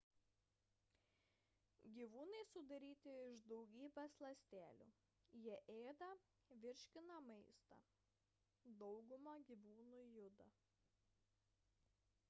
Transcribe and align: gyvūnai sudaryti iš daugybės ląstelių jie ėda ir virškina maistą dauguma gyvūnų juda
gyvūnai 1.97 2.39
sudaryti 2.51 3.13
iš 3.33 3.43
daugybės 3.53 4.15
ląstelių 4.23 4.87
jie 5.43 5.59
ėda 5.75 6.09
ir 6.55 6.63
virškina 6.65 7.19
maistą 7.29 7.81
dauguma 8.83 9.37
gyvūnų 9.53 10.03
juda 10.17 10.51